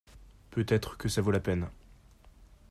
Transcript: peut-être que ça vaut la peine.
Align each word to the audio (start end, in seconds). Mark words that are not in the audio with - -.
peut-être 0.49 0.97
que 0.97 1.07
ça 1.07 1.21
vaut 1.21 1.29
la 1.29 1.39
peine. 1.39 1.69